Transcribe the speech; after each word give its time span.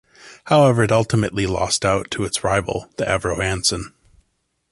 However, 0.45 0.81
it 0.81 0.91
ultimately 0.91 1.45
lost 1.45 1.85
out 1.85 2.09
to 2.09 2.23
its 2.23 2.43
rival, 2.43 2.89
the 2.97 3.05
Avro 3.05 3.37
Anson. 3.39 3.93